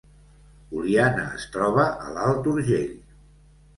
Oliana 0.79 1.27
es 1.41 1.45
troba 1.57 1.85
a 2.07 2.09
l’Alt 2.17 2.51
Urgell 2.55 2.91